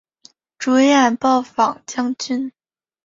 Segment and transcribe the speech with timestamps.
[0.57, 2.51] 主演暴坊将军。